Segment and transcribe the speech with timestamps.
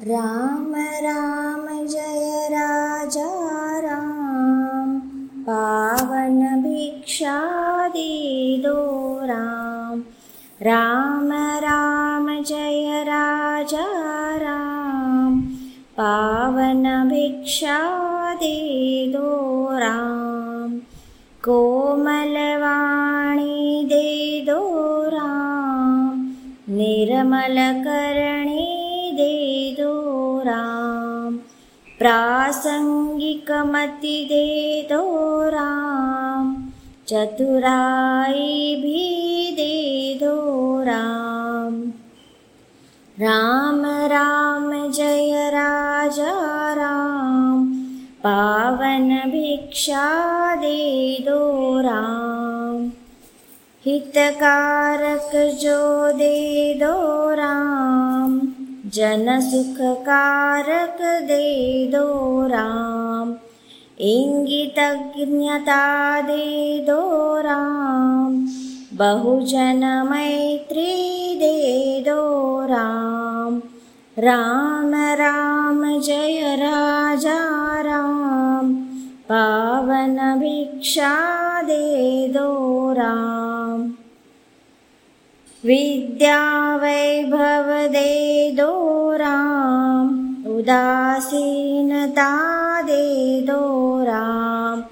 [0.00, 5.00] राम राम जय राजा राम।
[5.42, 10.00] पावन भिक्षा दिदोरां
[10.62, 15.42] राम। राम जय राजा राम।
[15.92, 20.78] पावन भिक्षा दे दोरां
[21.44, 26.34] कोमलवाणी दे दो राम।
[26.68, 28.53] निर्मलकरणी
[31.98, 35.02] प्रासङ्गिकमति देदो
[35.50, 36.54] राम
[37.08, 39.02] चतुराई भी
[39.56, 41.74] देदो राम
[43.16, 46.32] राम जय राजा
[46.74, 47.64] राम
[48.24, 50.10] पावन भिक्षा
[50.56, 52.90] देदो राम
[53.86, 55.30] हितकारक
[55.62, 57.23] जो देदो
[58.96, 60.50] जनसुखकारक
[61.28, 62.08] देदो
[62.48, 63.30] राम
[64.08, 65.78] इङ्गितज्ञता
[66.28, 67.00] देदो
[67.46, 68.36] राम
[69.00, 70.92] बहुजनमैत्री
[71.40, 72.20] देदो
[72.70, 73.60] राम
[74.16, 77.40] राम राम जय राजा
[77.88, 78.74] राम
[79.30, 81.14] पावन भिक्षा
[81.70, 82.50] देदो
[82.98, 83.43] राम
[85.66, 94.82] विद्यावैभव देदो राम उदासीनता देदो राम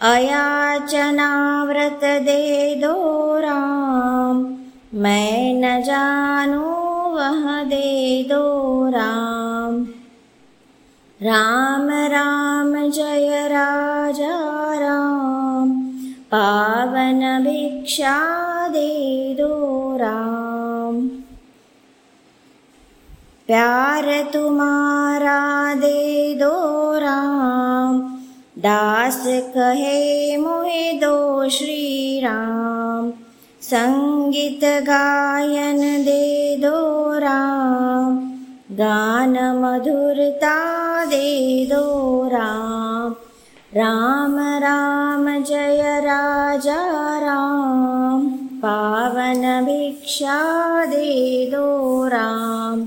[0.00, 4.56] अयाचनाव्रत देदो राम
[4.94, 9.86] मैं न जानू वह देदो राम।
[11.22, 15.92] राम राम जय राजा राम
[16.32, 21.08] पावन भिक्षा देदो राम।
[23.46, 28.00] प्यार तुम्हारा देदो राम।
[28.58, 33.12] दास कहे मोहे दो श्री राम।
[33.60, 38.18] संगीत गायन देदो राम।
[38.72, 43.14] गान मधुरता देदो राम।
[43.74, 50.38] राम राम, जय राजा राम। पावन भिक्षा
[50.84, 52.86] देदो राम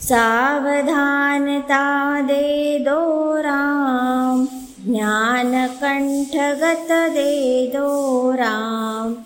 [0.00, 1.84] सावधानता
[2.20, 4.46] देदो राम
[4.86, 9.16] ज्ञानकण्ठगत देदो राम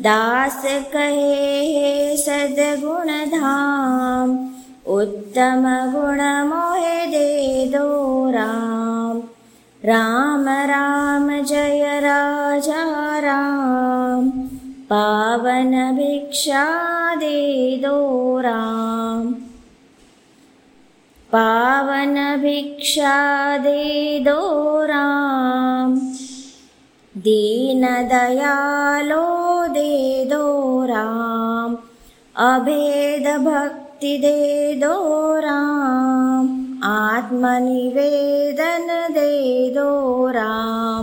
[0.00, 4.30] दास कहे हे सद्गुणधाम।
[4.94, 7.04] उत्तम गुणमोहे
[8.32, 9.22] राम
[9.84, 14.30] राम राम जय राजा राम
[14.90, 16.64] पावन भिक्षा
[17.20, 17.98] देदो
[18.44, 19.22] राम
[21.30, 23.14] पावन भिक्षा
[23.66, 24.40] देदो
[24.90, 25.94] राम
[27.14, 27.96] दीनदयालो
[29.78, 30.44] देदो
[30.90, 31.70] राम
[32.50, 34.96] अभेदभक्ति देदो
[35.46, 36.44] राम
[36.92, 39.90] आत्मनिवेदन देदो
[40.36, 40.93] राम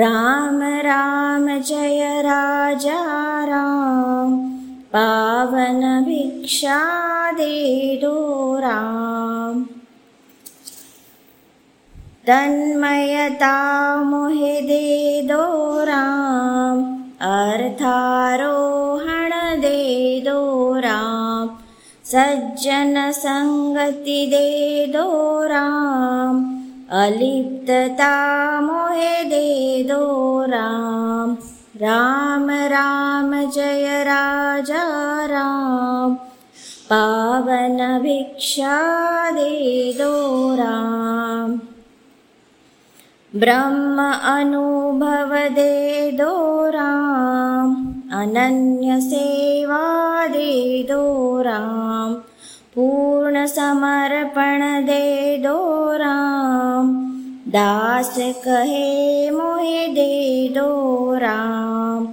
[0.00, 4.50] राम राम जय राजा राम।
[4.92, 9.66] पावन भिक्षा देदो राम।
[12.26, 21.50] तन्मयता मोहे देदो राम। अर्थारोहण देदो राम।
[22.04, 26.57] सज्जन सङ्गति देदो राम
[26.92, 31.36] अलिप्तता मोहे देदो राम।
[31.76, 36.16] राम जय राजा राम।
[36.90, 41.60] पावन भिक्षा देदो राम।
[43.36, 52.22] ब्रह्म अनुभव देदो राम। अनन्यसेवा देदो राम
[52.78, 56.94] पूर्णसमर्पण देदो राम
[57.48, 60.70] दास कहे मोहे देदो
[61.14, 62.06] राम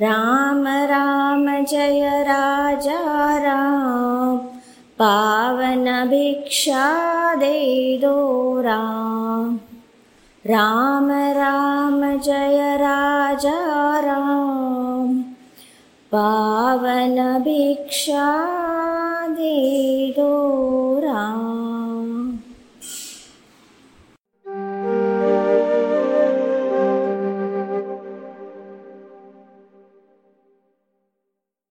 [0.00, 4.36] राम राम जय राजा राम।
[4.98, 6.86] पावन भिक्षा
[7.34, 9.60] देदो राम
[10.46, 15.22] राम राम जय राजा राम।
[16.12, 18.67] पावन भिक्षा
[21.04, 21.67] राम